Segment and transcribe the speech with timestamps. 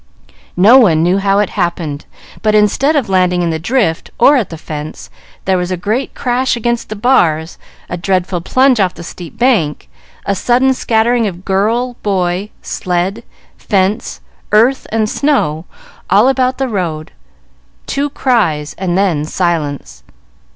[0.57, 2.05] No one knew how it happened,
[2.41, 5.11] but instead of landing in the drift, or at the fence,
[5.45, 9.87] there was a great crash against the bars, a dreadful plunge off the steep bank,
[10.25, 13.21] a sudden scattering of girl, boy, sled,
[13.59, 15.65] fence, earth, and snow,
[16.09, 17.11] all about the road,
[17.85, 20.01] two cries, and then silence.